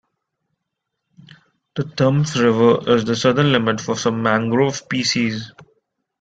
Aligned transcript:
The 1.75 1.83
Tumbes 1.83 2.35
River 2.35 2.91
is 2.95 3.05
the 3.05 3.15
southern 3.15 3.51
limit 3.51 3.79
for 3.79 3.95
some 3.95 4.23
mangrove 4.23 4.75
species. 4.75 5.51